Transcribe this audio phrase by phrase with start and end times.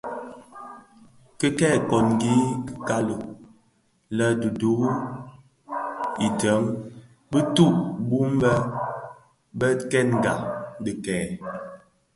[1.39, 3.17] Ki kè kongi dhu kali
[4.17, 4.27] lè
[4.59, 4.93] duri
[6.27, 6.63] ideň
[7.31, 7.73] bituu
[8.07, 8.53] bum bō
[9.59, 10.41] dhubtèngai
[10.83, 11.25] dikèè.